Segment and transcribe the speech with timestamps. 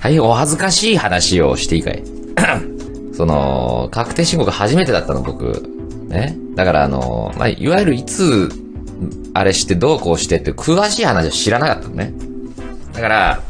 [0.00, 2.02] 大変お恥ずかしい話をしていいかい？
[3.12, 5.62] その、確定申告初めてだったの、僕。
[6.08, 6.36] ね？
[6.54, 8.48] だから、あの、まあ、いわゆるいつ、
[9.34, 12.12] あれしてどうこうしてって詳しい話は知らなかったのね。
[12.92, 13.42] だから、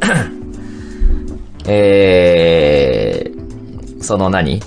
[1.66, 4.60] えー、その何？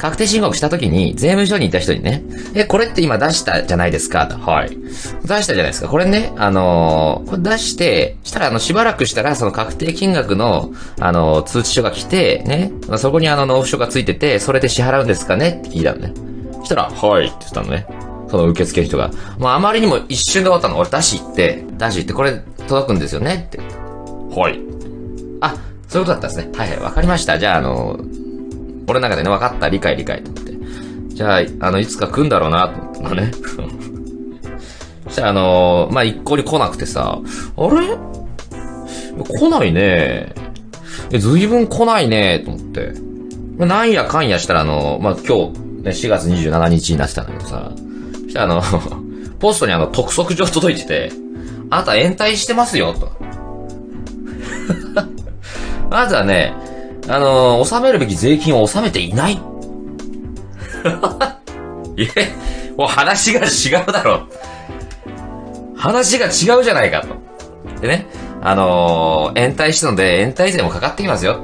[0.00, 2.22] 確定申告した時に、税務署にいた人にね、
[2.54, 4.26] え、これって今出したじゃないですか？
[4.26, 4.38] と。
[4.38, 4.70] はい。
[4.70, 4.76] 出
[5.42, 5.88] したじゃないですか。
[5.88, 15.62] これね、あのーこれ出して、したらあの、しばらくしたら、その確定金額の、あのー通知書が来て、ね、そこにあの、納付書がついてて、それで支払うんですかね？
[15.64, 16.14] って聞いたのね。
[16.64, 17.86] したら、はいって言ったのね。
[18.30, 19.10] その受付の人が。
[19.38, 20.78] まあ、あまりにも一瞬で終わったの。
[20.78, 23.44] 俺、出し行って、出し行って、これ届くんですよね？
[23.48, 23.58] って。
[23.58, 24.58] はい。
[25.40, 25.56] あ、
[25.88, 26.50] そういうことだったんですね。
[26.56, 27.38] はいはい、わかりました。
[27.38, 27.98] じゃあ、あの、
[28.90, 30.52] 俺の中でね、分かった、理解理解と思って。
[31.08, 33.32] じゃあ、あの、いつか来んだろうな、と思ったのね。
[35.06, 37.18] そしたら、あの、まあ、一向に来なくてさ、
[37.56, 37.96] あれ？
[39.24, 40.34] 来ないね。
[41.12, 42.92] え、ずいぶん来ないね、と思って。
[43.58, 47.72] まあなんやかんやしたら、あの、まあ、今日、ね、4月27日になってたんだけどさ、
[48.22, 48.62] そしたらあの、
[49.38, 51.12] ポストにあの、督促状届いてて、
[51.70, 53.12] あなた延滞してますよ、と。
[55.90, 56.54] まずはね、
[57.10, 59.32] あの、納めるべき税金を納めていない。
[59.34, 59.38] い
[62.16, 62.32] え、
[62.76, 64.28] もう話が違うだろ。
[65.74, 67.08] 話が違うじゃないかと。
[67.80, 68.06] でね、
[68.40, 71.40] あの延滞したので、延滞税もかかってきますよ。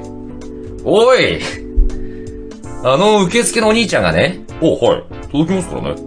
[0.85, 1.39] おい
[2.85, 6.01] あの受付のお兄ちゃんがね、お、はい、届きますからね。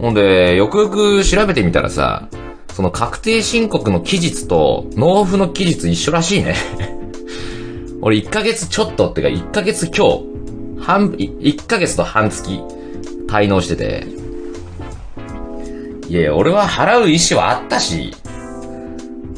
[0.00, 2.28] ほんで、よくよく調べてみたらさ、
[2.72, 6.54] その確定申告の期日と納付の期日一緒らしいね。
[8.00, 10.24] 俺1ヶ月ちょっとってか1ヶ月今日、
[10.80, 12.60] 半、1ヶ月と半月
[13.26, 14.06] 滞納してて。
[16.08, 18.14] いやいや、俺は払う意思はあったし、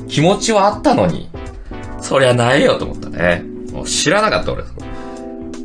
[0.09, 1.29] 気持ちはあったのに、
[2.01, 3.45] そりゃないよと思ったね。
[3.73, 4.65] もう知らなかった俺。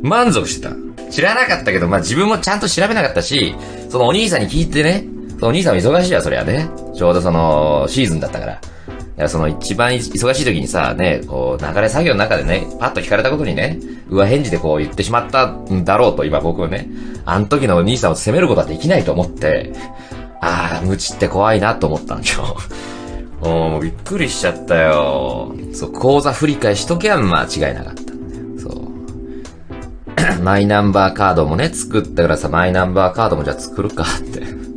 [0.02, 0.74] 満足してた。
[1.10, 3.54] 知らなかったけど、まあ自分もちゃんと調べなかったし、
[3.90, 5.06] そのお兄さんに聞いてね、
[5.38, 6.68] そのお兄さんも忙しいわ、そりゃね。
[6.94, 8.60] ちょうどその、シーズンだったから。
[9.18, 13.78] いや、その一番忙しい時にさ、ね、こう、流れ作業の中でね、パッと聞かれたことにね、
[14.10, 16.88] 上返事でこう言ってしまったんだろうと、今僕はね、
[17.24, 19.72] あの時のお兄さんを責めることはできないと思って、
[20.42, 22.56] ああ、無知って怖いなと思ったんでしょ。
[23.40, 25.54] もうびっくりしちゃったよ。
[25.72, 28.12] そう、口座振り替しときゃ間違いなかった。
[28.60, 28.68] そ
[30.38, 30.40] う。
[30.44, 34.75] マイナンバーカードもね、作ったからさ、マイナンバーカードもじゃあ作るかって。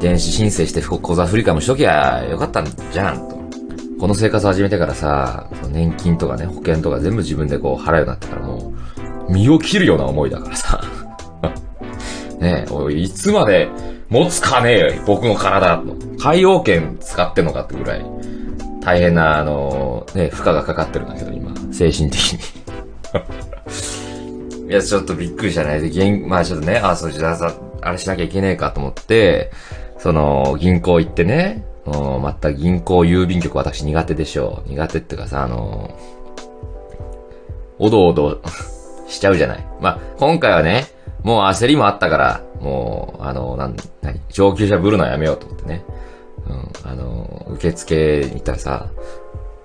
[0.00, 3.36] 電子申請して口座振り替えもしときゃよかったんじゃんと。
[3.98, 8.74] この生活始めてからさ、その年金とかね、保険とか全部自分でこう払うようになってからも
[9.28, 10.80] う、身を切るような思いだからさ。
[12.38, 13.70] ねえ、おい、いつまで
[14.10, 15.96] 持つかねえよ、僕の体と。
[16.18, 18.04] 海洋圏使ってんのかってぐらい、
[18.82, 22.38] 大変な、あの、ね、負荷がかかってるんだけど、今、精神的に。
[24.68, 25.80] いや、ちょっとびっくりしたね。
[25.80, 29.50] で、まあちょっとね、あ、そう、じゃあさ、あれしなきゃいけねえかと思って、
[30.06, 34.68] その、銀行行ってね、うんまた銀行郵便局私苦手でしょう。
[34.68, 35.98] 苦手ってかさ、あの、
[37.80, 38.40] おどおど
[39.08, 39.66] しちゃうじゃない。
[39.80, 40.86] まあ、今回はね、
[41.24, 45.84] もう焦りもあったから、もう、あの、なん、なに、上級者ぶるのやめようと思ってね。
[46.48, 48.86] うん、あの、受付に行ったらさ、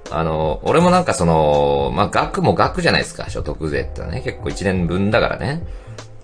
[0.10, 4.22] あの、俺もなんかその、まあ、額も額じゃないですか、所得税ってね。
[4.26, 5.62] 結構1年分だからね。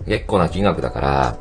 [0.08, 1.36] 結構な金額だから、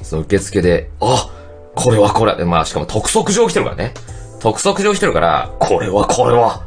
[0.00, 1.28] その受付で、あ
[1.74, 2.44] これはこれ。
[2.44, 3.94] まあ、しかも督促状来てるからね。
[4.40, 6.62] 督促状来てるから、これはこれは、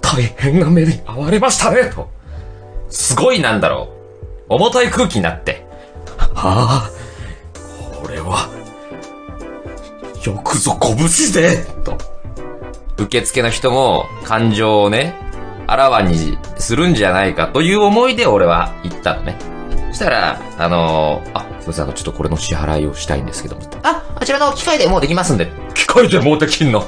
[0.00, 2.08] 大変な目に遭われましたね、と。
[2.88, 3.88] すごいなんだろ
[4.48, 4.54] う。
[4.54, 5.64] 重たい空気になって。
[6.34, 6.90] はあ、
[8.02, 8.48] これは、
[10.24, 11.96] よくぞ拳でと。
[12.98, 15.14] 受付の人も感情をね、
[15.66, 19.36] あらわにするんじゃないかという思いで俺は言ったのね。
[19.90, 23.62] そしたら、あのーあ、ん、あの、ちょっとこれの支払いをしたいんですけども。
[23.82, 25.50] あ、あちらの機械でもうできますんで。
[25.74, 26.84] 機械でもうできんの？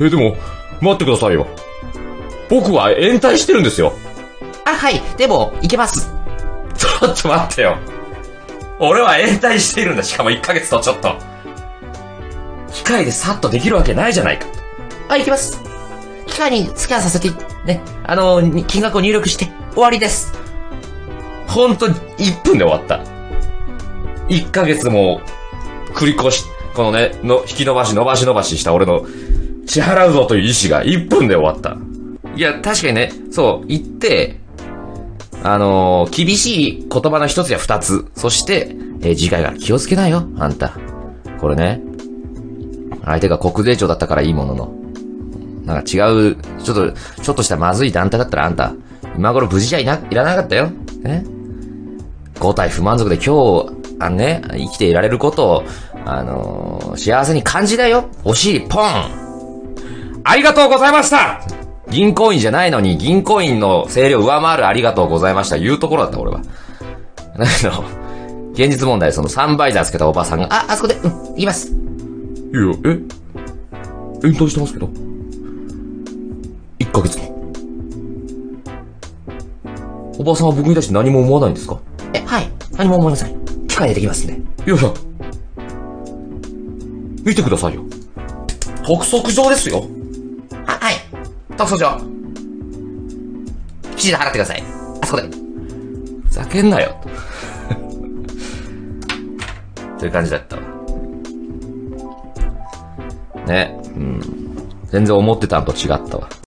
[0.00, 0.36] え、でも、
[0.80, 1.46] 待ってくださいよ。
[2.48, 3.92] 僕は延滞してるんですよ。
[4.64, 6.10] あ、はい、でも、いけます。
[6.76, 7.76] ちょっと待ってよ。
[8.78, 10.02] 俺は延滞しているんだ。
[10.02, 11.14] しかも1ヶ月とちょっと。
[12.72, 14.46] 機械でさっとできるわけないじゃないか。
[15.08, 15.60] あ、いきます。
[16.26, 17.30] 機械にスキャンさせて、
[17.66, 20.32] ね、あの、に金額を入力して、終わりです。
[21.46, 23.00] ほんと、1分で終わった。
[24.30, 25.20] 1ヶ月も、
[25.94, 26.44] 繰り越し、
[26.74, 29.04] このね、の、引き伸ばし伸ばし伸ばしした俺の、
[29.66, 31.76] 支払うぞという意志が1分で終わった。
[32.36, 34.38] いや、確かにね、そう、言って、
[35.42, 38.06] あのー厳しい言葉の一つや二つ。
[38.14, 40.72] そして、えー次回から気をつけないよ、あんた。
[41.40, 41.80] これね。
[43.04, 44.72] 相手が国税庁だったからいいものの。
[45.64, 48.74] なんか違う、ちょっと、ちょっとしたまずい団体だったらあんた、
[49.16, 50.70] 今頃無事じゃいな、いらなかったよ。
[51.02, 51.24] ね
[52.38, 55.62] 五体不満足で今日、あのね、生きていられることを、
[56.04, 58.08] あのー幸せに感じだよ。
[58.24, 58.84] お尻、ポン
[60.24, 61.40] ありがとうございました
[61.88, 65.58] 銀行員じゃないのに、銀行員の声量上回るありがとうございました。
[65.58, 66.40] 言うところだった、俺は。
[67.38, 67.84] だけど、
[68.52, 71.68] 現実問題、そのサンバイザーつけたおばさんが、あ、あそこで、うん、行きます。
[71.68, 71.78] いや、
[72.84, 72.98] え？
[74.22, 74.86] 引退してますけど
[76.80, 77.30] ?1 ヶ月も。
[80.18, 81.78] おばさんは僕に対して何も思わないんですか？
[82.12, 82.50] え、はい。
[82.76, 83.39] 何も思いません。
[83.80, 84.34] 機械でできますんで。
[84.34, 84.92] いやいや。
[87.24, 87.82] 見てくださいよ。
[88.84, 89.86] 督促状ですよ。
[90.66, 90.96] は、はい。
[91.56, 91.98] 特捜上。
[93.96, 94.62] 記事で払ってください。
[95.02, 95.28] あそこで。
[95.28, 96.94] ふざけんなよ。
[99.98, 100.62] という感じだったわ。
[103.46, 103.80] ね。
[103.96, 104.20] うん。
[104.90, 106.28] 全然思ってたのと違ったわ。